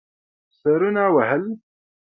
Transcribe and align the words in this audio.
سرونه 0.59 1.03
وهل. 1.15 1.43